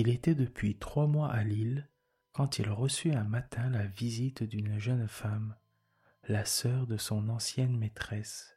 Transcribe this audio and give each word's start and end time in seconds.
Il 0.00 0.10
était 0.10 0.36
depuis 0.36 0.78
trois 0.78 1.08
mois 1.08 1.28
à 1.28 1.42
Lille 1.42 1.90
quand 2.30 2.60
il 2.60 2.70
reçut 2.70 3.10
un 3.10 3.24
matin 3.24 3.68
la 3.68 3.84
visite 3.84 4.44
d'une 4.44 4.78
jeune 4.78 5.08
femme, 5.08 5.56
la 6.28 6.44
sœur 6.44 6.86
de 6.86 6.96
son 6.96 7.28
ancienne 7.28 7.76
maîtresse. 7.76 8.56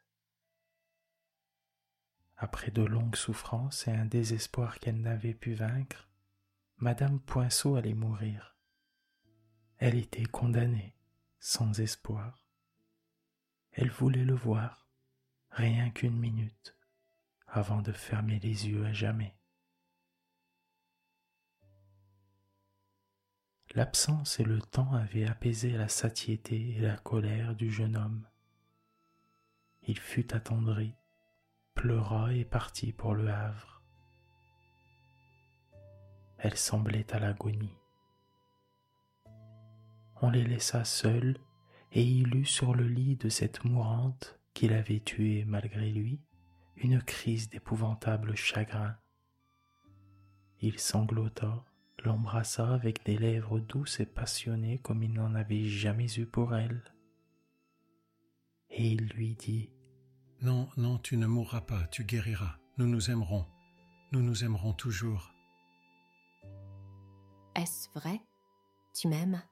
Après 2.36 2.70
de 2.70 2.82
longues 2.82 3.16
souffrances 3.16 3.88
et 3.88 3.90
un 3.90 4.04
désespoir 4.04 4.78
qu'elle 4.78 5.00
n'avait 5.00 5.34
pu 5.34 5.54
vaincre, 5.54 6.08
Madame 6.76 7.18
Poinceau 7.18 7.74
allait 7.74 7.92
mourir. 7.92 8.56
Elle 9.78 9.96
était 9.96 10.26
condamnée, 10.26 10.94
sans 11.40 11.80
espoir. 11.80 12.46
Elle 13.72 13.90
voulait 13.90 14.24
le 14.24 14.36
voir, 14.36 14.88
rien 15.50 15.90
qu'une 15.90 16.20
minute, 16.20 16.76
avant 17.48 17.82
de 17.82 17.90
fermer 17.90 18.38
les 18.38 18.68
yeux 18.68 18.86
à 18.86 18.92
jamais. 18.92 19.36
L'absence 23.74 24.38
et 24.38 24.44
le 24.44 24.60
temps 24.60 24.92
avaient 24.92 25.26
apaisé 25.26 25.70
la 25.70 25.88
satiété 25.88 26.76
et 26.76 26.80
la 26.80 26.98
colère 26.98 27.54
du 27.54 27.72
jeune 27.72 27.96
homme. 27.96 28.26
Il 29.86 29.98
fut 29.98 30.34
attendri, 30.34 30.92
pleura 31.74 32.34
et 32.34 32.44
partit 32.44 32.92
pour 32.92 33.14
le 33.14 33.30
Havre. 33.30 33.82
Elle 36.36 36.56
semblait 36.58 37.10
à 37.14 37.18
l'agonie. 37.18 37.78
On 40.20 40.28
les 40.28 40.44
laissa 40.44 40.84
seuls 40.84 41.38
et 41.92 42.02
il 42.02 42.36
eut 42.36 42.44
sur 42.44 42.74
le 42.74 42.86
lit 42.86 43.16
de 43.16 43.30
cette 43.30 43.64
mourante 43.64 44.38
qu'il 44.52 44.74
avait 44.74 45.00
tuée 45.00 45.46
malgré 45.46 45.90
lui 45.90 46.20
une 46.76 47.00
crise 47.00 47.48
d'épouvantable 47.48 48.36
chagrin. 48.36 48.96
Il 50.60 50.78
sanglota 50.78 51.64
l'embrassa 52.04 52.72
avec 52.72 53.04
des 53.04 53.16
lèvres 53.16 53.60
douces 53.60 54.00
et 54.00 54.06
passionnées 54.06 54.78
comme 54.78 55.02
il 55.02 55.12
n'en 55.12 55.34
avait 55.34 55.64
jamais 55.64 56.12
eu 56.18 56.26
pour 56.26 56.54
elle. 56.54 56.82
Et 58.70 58.88
il 58.88 59.08
lui 59.08 59.34
dit 59.34 59.70
Non, 60.40 60.68
non, 60.76 60.98
tu 60.98 61.16
ne 61.16 61.26
mourras 61.26 61.60
pas, 61.60 61.86
tu 61.88 62.04
guériras, 62.04 62.56
nous 62.78 62.86
nous 62.86 63.10
aimerons, 63.10 63.46
nous 64.12 64.22
nous 64.22 64.44
aimerons 64.44 64.72
toujours. 64.72 65.32
Est-ce 67.54 67.88
vrai? 67.94 68.20
Tu 68.94 69.08
m'aimes? 69.08 69.42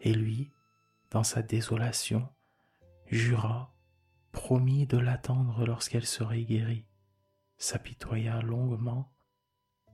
Et 0.00 0.12
lui, 0.12 0.52
dans 1.10 1.22
sa 1.22 1.42
désolation, 1.42 2.28
jura, 3.06 3.72
promit 4.32 4.86
de 4.86 4.98
l'attendre 4.98 5.64
lorsqu'elle 5.64 6.06
serait 6.06 6.42
guérie 6.42 6.86
s'apitoya 7.62 8.42
longuement 8.42 9.08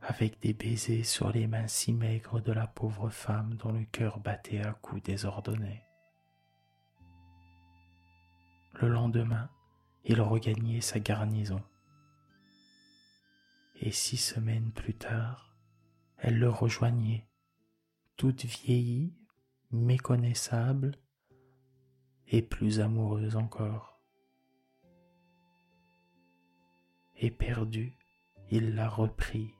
avec 0.00 0.40
des 0.40 0.54
baisers 0.54 1.04
sur 1.04 1.30
les 1.30 1.46
mains 1.46 1.68
si 1.68 1.92
maigres 1.92 2.40
de 2.40 2.50
la 2.50 2.66
pauvre 2.66 3.10
femme 3.10 3.56
dont 3.56 3.72
le 3.72 3.84
cœur 3.84 4.20
battait 4.20 4.62
à 4.62 4.72
coups 4.72 5.02
désordonnés. 5.02 5.84
Le 8.80 8.88
lendemain, 8.88 9.50
il 10.04 10.22
regagnait 10.22 10.80
sa 10.80 10.98
garnison. 10.98 11.62
Et 13.80 13.92
six 13.92 14.16
semaines 14.16 14.72
plus 14.72 14.94
tard, 14.94 15.54
elle 16.16 16.38
le 16.38 16.48
rejoignait, 16.48 17.28
toute 18.16 18.46
vieillie, 18.46 19.14
méconnaissable 19.72 20.98
et 22.28 22.40
plus 22.40 22.80
amoureuse 22.80 23.36
encore. 23.36 23.97
Et 27.18 27.30
perdu, 27.30 27.96
il 28.50 28.74
la 28.74 28.88
reprit. 28.88 29.54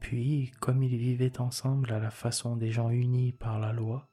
Puis, 0.00 0.50
comme 0.60 0.82
ils 0.82 0.96
vivaient 0.96 1.40
ensemble 1.40 1.92
à 1.92 2.00
la 2.00 2.10
façon 2.10 2.56
des 2.56 2.72
gens 2.72 2.90
unis 2.90 3.32
par 3.32 3.60
la 3.60 3.72
loi, 3.72 4.08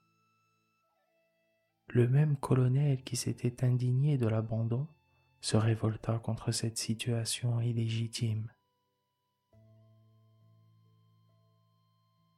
le 1.88 2.08
même 2.08 2.36
colonel 2.36 3.02
qui 3.02 3.16
s'était 3.16 3.64
indigné 3.64 4.16
de 4.16 4.28
l'abandon 4.28 4.86
se 5.40 5.56
révolta 5.56 6.18
contre 6.18 6.52
cette 6.52 6.78
situation 6.78 7.60
illégitime. 7.60 8.52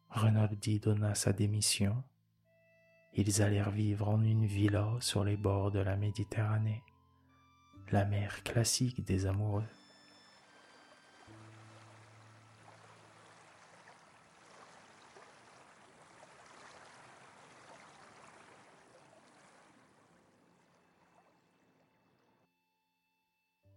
Renaldi 0.09 0.81
donna 0.81 1.15
sa 1.15 1.33
démission. 1.33 2.03
Ils 3.15 3.43
allèrent 3.43 3.71
vivre 3.71 4.09
en 4.09 4.23
une 4.23 4.47
villa 4.47 4.97
sur 5.01 5.25
les 5.25 5.37
bords 5.37 5.71
de 5.71 5.81
la 5.81 5.97
Méditerranée 5.97 6.83
la 7.93 8.07
mère 8.07 8.43
classique 8.43 9.05
des 9.05 9.27
amoureux. 9.27 9.65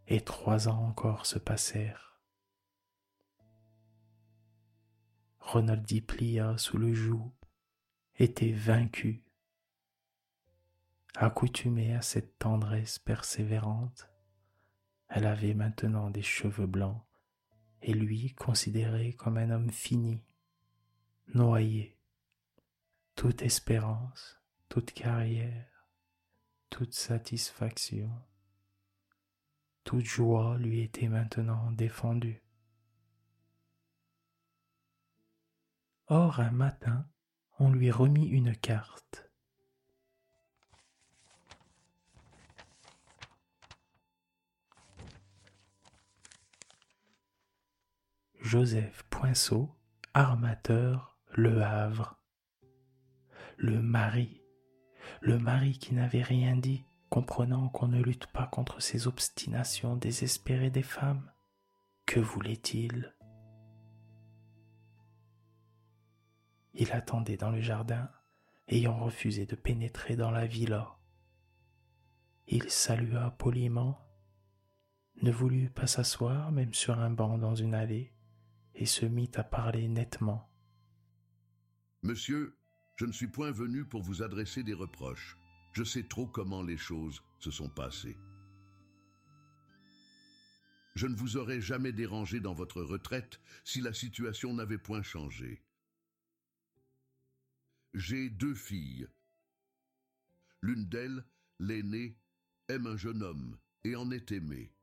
Et 0.07 0.21
trois 0.21 0.69
ans 0.69 0.85
encore 0.85 1.25
se 1.25 1.37
passèrent. 1.39 2.21
Ronaldi 5.39 5.99
plia 6.01 6.57
sous 6.57 6.77
le 6.77 6.93
joug, 6.93 7.33
était 8.17 8.53
vaincu 8.53 9.24
Accoutumée 11.17 11.95
à 11.95 12.01
cette 12.01 12.37
tendresse 12.39 12.99
persévérante, 12.99 14.09
elle 15.07 15.25
avait 15.25 15.53
maintenant 15.53 16.09
des 16.09 16.21
cheveux 16.21 16.67
blancs 16.67 17.01
et 17.81 17.93
lui 17.93 18.33
considéré 18.33 19.13
comme 19.13 19.37
un 19.37 19.49
homme 19.49 19.69
fini, 19.69 20.25
noyé. 21.33 21.97
Toute 23.15 23.43
espérance, 23.43 24.41
toute 24.67 24.91
carrière, 24.91 25.87
toute 26.69 26.93
satisfaction, 26.93 28.11
toute 29.85 30.03
joie 30.03 30.57
lui 30.57 30.81
était 30.81 31.07
maintenant 31.07 31.71
défendue. 31.71 32.43
Or 36.07 36.41
un 36.41 36.51
matin, 36.51 37.07
on 37.57 37.71
lui 37.71 37.89
remit 37.89 38.27
une 38.27 38.53
carte 38.53 39.24
Joseph 48.45 49.01
Poinceau, 49.09 49.75
armateur 50.13 51.17
Le 51.33 51.63
Havre. 51.63 52.21
Le 53.57 53.81
mari, 53.81 54.43
le 55.19 55.39
mari 55.39 55.79
qui 55.79 55.95
n'avait 55.95 56.21
rien 56.21 56.55
dit, 56.55 56.85
comprenant 57.09 57.69
qu'on 57.69 57.87
ne 57.87 57.99
lutte 57.99 58.27
pas 58.27 58.45
contre 58.45 58.83
ces 58.83 59.07
obstinations 59.07 59.95
désespérées 59.95 60.69
des 60.69 60.83
femmes. 60.83 61.31
Que 62.05 62.19
voulait-il? 62.19 63.15
Il 66.75 66.91
attendait 66.91 67.37
dans 67.37 67.49
le 67.49 67.61
jardin, 67.61 68.11
ayant 68.67 68.99
refusé 68.99 69.47
de 69.47 69.55
pénétrer 69.55 70.15
dans 70.15 70.29
la 70.29 70.45
villa. 70.45 70.99
Il 72.45 72.69
salua 72.69 73.31
poliment, 73.31 73.97
ne 75.23 75.31
voulut 75.31 75.71
pas 75.71 75.87
s'asseoir 75.87 76.51
même 76.51 76.75
sur 76.75 76.99
un 76.99 77.09
banc 77.09 77.39
dans 77.39 77.55
une 77.55 77.73
allée, 77.73 78.14
et 78.75 78.85
se 78.85 79.05
mit 79.05 79.31
à 79.35 79.43
parler 79.43 79.87
nettement. 79.87 80.49
Monsieur, 82.03 82.55
je 82.97 83.05
ne 83.05 83.11
suis 83.11 83.27
point 83.27 83.51
venu 83.51 83.85
pour 83.85 84.01
vous 84.01 84.21
adresser 84.21 84.63
des 84.63 84.73
reproches. 84.73 85.37
Je 85.73 85.83
sais 85.83 86.03
trop 86.03 86.27
comment 86.27 86.61
les 86.61 86.77
choses 86.77 87.21
se 87.39 87.51
sont 87.51 87.69
passées. 87.69 88.17
Je 90.95 91.07
ne 91.07 91.15
vous 91.15 91.35
aurais 91.35 91.59
jamais 91.59 91.91
dérangé 91.91 92.39
dans 92.39 92.53
votre 92.53 92.81
retraite 92.81 93.41
si 93.65 93.81
la 93.81 93.93
situation 93.93 94.53
n'avait 94.53 94.77
point 94.77 95.01
changé. 95.01 95.61
J'ai 97.93 98.29
deux 98.29 98.55
filles. 98.55 99.07
L'une 100.61 100.85
d'elles, 100.87 101.25
l'aînée, 101.59 102.17
aime 102.69 102.87
un 102.87 102.97
jeune 102.97 103.23
homme 103.23 103.57
et 103.83 103.95
en 103.95 104.09
est 104.11 104.31
aimée. 104.31 104.74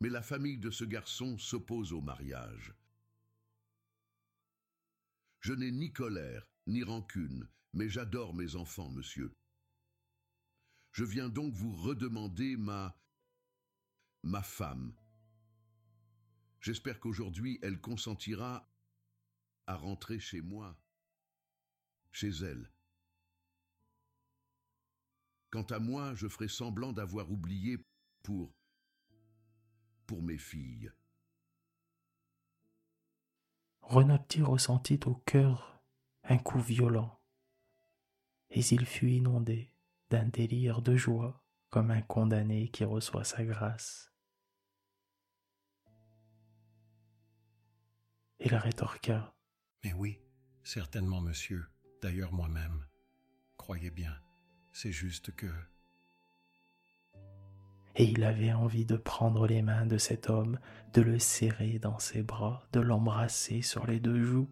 Mais 0.00 0.08
la 0.08 0.22
famille 0.22 0.58
de 0.58 0.70
ce 0.70 0.84
garçon 0.84 1.38
s'oppose 1.38 1.92
au 1.92 2.00
mariage. 2.00 2.74
Je 5.40 5.52
n'ai 5.52 5.70
ni 5.70 5.92
colère, 5.92 6.46
ni 6.66 6.82
rancune, 6.82 7.48
mais 7.72 7.88
j'adore 7.88 8.34
mes 8.34 8.56
enfants, 8.56 8.90
monsieur. 8.90 9.32
Je 10.92 11.04
viens 11.04 11.28
donc 11.28 11.54
vous 11.54 11.74
redemander 11.74 12.56
ma... 12.56 12.98
ma 14.22 14.42
femme. 14.42 14.94
J'espère 16.60 16.98
qu'aujourd'hui 16.98 17.58
elle 17.62 17.80
consentira 17.80 18.68
à 19.66 19.76
rentrer 19.76 20.18
chez 20.18 20.40
moi, 20.40 20.76
chez 22.12 22.30
elle. 22.30 22.70
Quant 25.50 25.66
à 25.70 25.78
moi, 25.78 26.14
je 26.14 26.28
ferai 26.28 26.48
semblant 26.48 26.92
d'avoir 26.92 27.30
oublié 27.30 27.78
pour... 28.22 28.52
pour 30.06 30.22
mes 30.22 30.38
filles. 30.38 30.90
Renapti 33.80 34.42
ressentit 34.42 35.00
au 35.06 35.14
cœur 35.14 35.82
un 36.24 36.38
coup 36.38 36.60
violent, 36.60 37.20
et 38.50 38.60
il 38.60 38.86
fut 38.86 39.10
inondé 39.10 39.72
d'un 40.10 40.24
délire 40.24 40.82
de 40.82 40.96
joie 40.96 41.44
comme 41.70 41.90
un 41.90 42.02
condamné 42.02 42.68
qui 42.68 42.84
reçoit 42.84 43.24
sa 43.24 43.44
grâce. 43.44 44.12
Il 48.40 48.54
rétorqua. 48.54 49.36
Mais 49.84 49.92
oui, 49.92 50.20
certainement, 50.62 51.20
monsieur. 51.20 51.66
D'ailleurs, 52.02 52.32
moi-même. 52.32 52.86
Croyez 53.56 53.90
bien, 53.90 54.14
c'est 54.72 54.92
juste 54.92 55.34
que... 55.34 55.46
Et 57.98 58.04
il 58.04 58.24
avait 58.24 58.52
envie 58.52 58.84
de 58.84 58.96
prendre 58.96 59.46
les 59.46 59.62
mains 59.62 59.86
de 59.86 59.96
cet 59.96 60.28
homme, 60.28 60.58
de 60.92 61.00
le 61.00 61.18
serrer 61.18 61.78
dans 61.78 61.98
ses 61.98 62.22
bras, 62.22 62.68
de 62.72 62.80
l'embrasser 62.80 63.62
sur 63.62 63.86
les 63.86 64.00
deux 64.00 64.22
joues. 64.22 64.50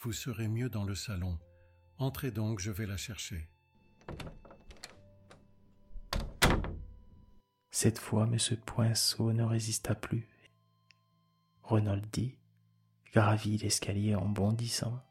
Vous 0.00 0.12
serez 0.12 0.48
mieux 0.48 0.68
dans 0.68 0.84
le 0.84 0.94
salon. 0.94 1.38
Entrez 1.96 2.30
donc, 2.30 2.60
je 2.60 2.70
vais 2.70 2.86
la 2.86 2.98
chercher. 2.98 3.48
Cette 7.70 7.98
fois, 7.98 8.28
M. 8.30 8.36
Poinceau 8.66 9.32
ne 9.32 9.42
résista 9.42 9.94
plus. 9.94 10.28
Renoldi 11.62 12.36
gravit 13.12 13.56
l'escalier 13.56 14.14
en 14.14 14.28
bondissant, 14.28 15.02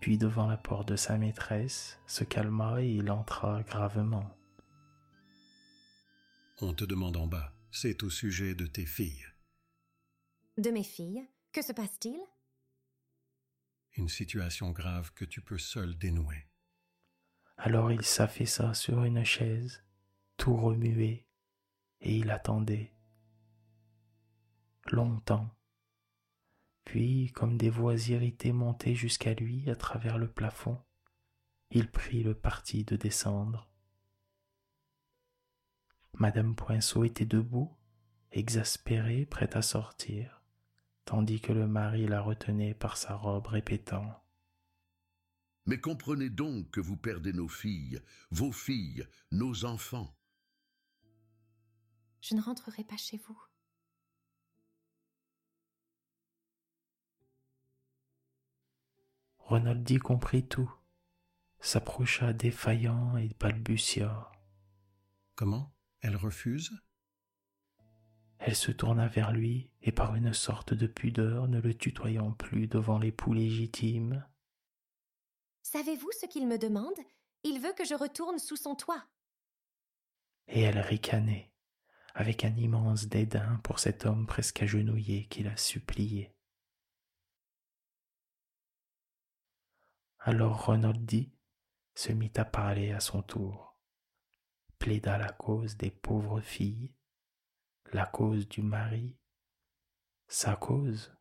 puis 0.00 0.18
devant 0.18 0.48
la 0.48 0.56
porte 0.56 0.88
de 0.88 0.96
sa 0.96 1.18
maîtresse, 1.18 2.00
se 2.06 2.24
calma 2.24 2.82
et 2.82 2.88
il 2.88 3.10
entra 3.10 3.62
gravement. 3.62 4.28
On 6.60 6.72
te 6.72 6.84
demande 6.84 7.16
en 7.16 7.26
bas. 7.26 7.52
C'est 7.72 8.04
au 8.04 8.10
sujet 8.10 8.54
de 8.54 8.66
tes 8.66 8.86
filles. 8.86 9.26
De 10.56 10.70
mes 10.70 10.84
filles 10.84 11.26
Que 11.52 11.62
se 11.62 11.72
passe-t-il? 11.72 12.16
Une 13.96 14.08
situation 14.08 14.70
grave 14.70 15.12
que 15.14 15.24
tu 15.24 15.40
peux 15.40 15.58
seul 15.58 15.98
dénouer. 15.98 16.46
Alors 17.56 17.90
il 17.90 18.04
s'affaissa 18.04 18.72
sur 18.72 19.02
une 19.02 19.24
chaise, 19.24 19.82
tout 20.36 20.56
remué, 20.56 21.26
et 22.00 22.16
il 22.16 22.30
attendait. 22.30 22.92
Longtemps. 24.92 25.50
Puis, 26.84 27.32
comme 27.32 27.56
des 27.56 27.70
voix 27.70 27.96
irritées 28.08 28.52
montaient 28.52 28.94
jusqu'à 28.94 29.34
lui 29.34 29.68
à 29.68 29.74
travers 29.74 30.18
le 30.18 30.30
plafond, 30.30 30.80
il 31.70 31.90
prit 31.90 32.22
le 32.22 32.34
parti 32.34 32.84
de 32.84 32.94
descendre. 32.94 33.68
Madame 36.16 36.54
Poinceau 36.54 37.02
était 37.02 37.24
debout, 37.24 37.76
exaspérée, 38.30 39.26
prête 39.26 39.56
à 39.56 39.62
sortir, 39.62 40.42
tandis 41.04 41.40
que 41.40 41.52
le 41.52 41.66
mari 41.66 42.06
la 42.06 42.20
retenait 42.20 42.74
par 42.74 42.96
sa 42.96 43.16
robe, 43.16 43.48
répétant 43.48 44.22
Mais 45.66 45.80
comprenez 45.80 46.30
donc 46.30 46.70
que 46.70 46.80
vous 46.80 46.96
perdez 46.96 47.32
nos 47.32 47.48
filles, 47.48 48.00
vos 48.30 48.52
filles, 48.52 49.08
nos 49.32 49.64
enfants. 49.64 50.16
Je 52.20 52.36
ne 52.36 52.40
rentrerai 52.40 52.84
pas 52.84 52.96
chez 52.96 53.18
vous. 53.18 53.42
Ronaldi 59.38 59.98
comprit 59.98 60.46
tout, 60.46 60.72
s'approcha 61.60 62.32
défaillant 62.32 63.16
et 63.16 63.30
balbutia. 63.40 64.30
Comment? 65.34 65.73
Elle 66.04 66.16
refuse 66.16 66.70
Elle 68.38 68.54
se 68.54 68.70
tourna 68.70 69.08
vers 69.08 69.32
lui 69.32 69.70
et 69.80 69.90
par 69.90 70.14
une 70.16 70.34
sorte 70.34 70.74
de 70.74 70.86
pudeur, 70.86 71.48
ne 71.48 71.58
le 71.62 71.72
tutoyant 71.72 72.32
plus 72.32 72.66
devant 72.66 72.98
l'époux 72.98 73.32
légitime. 73.32 74.22
Savez-vous 75.62 76.10
ce 76.20 76.26
qu'il 76.26 76.46
me 76.46 76.58
demande? 76.58 76.98
Il 77.42 77.58
veut 77.58 77.72
que 77.72 77.86
je 77.86 77.94
retourne 77.94 78.38
sous 78.38 78.56
son 78.56 78.74
toit. 78.74 79.02
Et 80.48 80.60
elle 80.60 80.78
ricanait, 80.78 81.50
avec 82.12 82.44
un 82.44 82.54
immense 82.54 83.06
dédain 83.06 83.58
pour 83.64 83.78
cet 83.78 84.04
homme 84.04 84.26
presque 84.26 84.62
agenouillé 84.62 85.26
qui 85.28 85.42
la 85.42 85.56
suppliait. 85.56 86.36
Alors 90.18 90.66
Renoldi 90.66 91.32
se 91.94 92.12
mit 92.12 92.32
à 92.36 92.44
parler 92.44 92.92
à 92.92 93.00
son 93.00 93.22
tour, 93.22 93.73
plaida 94.84 95.16
la 95.16 95.32
cause 95.32 95.78
des 95.78 95.90
pauvres 95.90 96.42
filles, 96.42 96.92
la 97.94 98.04
cause 98.04 98.46
du 98.46 98.60
mari, 98.60 99.16
sa 100.28 100.56
cause. 100.56 101.16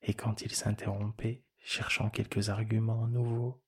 Et 0.00 0.14
quand 0.14 0.40
il 0.40 0.50
s'interrompait, 0.50 1.44
cherchant 1.58 2.08
quelques 2.08 2.48
arguments 2.48 3.06
nouveaux, 3.06 3.62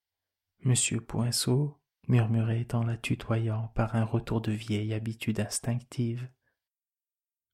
Monsieur 0.61 1.03
Poinceau 1.03 1.79
murmurait 2.09 2.75
en 2.75 2.85
la 2.85 2.97
tutoyant 2.97 3.69
par 3.75 3.97
un 3.97 4.05
retour 4.05 4.41
de 4.41 4.53
vieille 4.53 4.95
habitude 4.95 5.41
instinctive. 5.41 6.27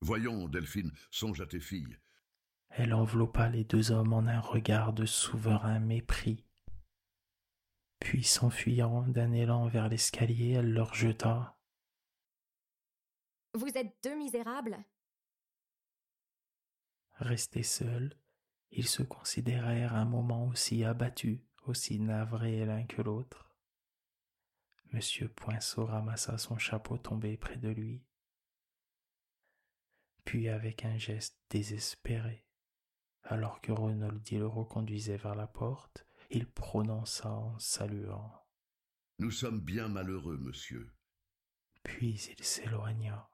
Voyons, 0.00 0.46
Delphine, 0.46 0.92
songe 1.10 1.40
à 1.40 1.46
tes 1.46 1.58
filles. 1.58 1.98
Elle 2.68 2.94
enveloppa 2.94 3.48
les 3.48 3.64
deux 3.64 3.90
hommes 3.90 4.12
en 4.12 4.28
un 4.28 4.40
regard 4.40 4.92
de 4.92 5.06
souverain 5.06 5.80
mépris. 5.80 6.46
Puis 8.10 8.24
s'enfuyant 8.24 9.06
d'un 9.06 9.30
élan 9.30 9.68
vers 9.68 9.88
l'escalier, 9.88 10.54
elle 10.54 10.72
leur 10.72 10.94
jeta. 10.94 11.56
Vous 13.54 13.68
êtes 13.76 13.94
deux 14.02 14.16
misérables 14.16 14.84
Restés 17.12 17.62
seuls, 17.62 18.18
ils 18.72 18.88
se 18.88 19.04
considérèrent 19.04 19.94
un 19.94 20.06
moment 20.06 20.48
aussi 20.48 20.82
abattus, 20.82 21.38
aussi 21.66 22.00
navrés 22.00 22.66
l'un 22.66 22.84
que 22.84 23.00
l'autre. 23.00 23.54
Monsieur 24.92 25.28
Poinceau 25.28 25.86
ramassa 25.86 26.36
son 26.36 26.58
chapeau 26.58 26.98
tombé 26.98 27.36
près 27.36 27.58
de 27.58 27.68
lui. 27.68 28.02
Puis 30.24 30.48
avec 30.48 30.84
un 30.84 30.98
geste 30.98 31.38
désespéré, 31.48 32.44
alors 33.22 33.60
que 33.60 33.70
Renoldi 33.70 34.36
le 34.36 34.48
reconduisait 34.48 35.16
vers 35.16 35.36
la 35.36 35.46
porte, 35.46 36.09
il 36.30 36.48
prononça 36.48 37.30
en 37.30 37.58
saluant. 37.58 38.32
Nous 39.18 39.30
sommes 39.30 39.60
bien 39.60 39.88
malheureux, 39.88 40.38
monsieur. 40.38 40.94
Puis 41.82 42.34
il 42.38 42.44
s'éloigna. 42.44 43.30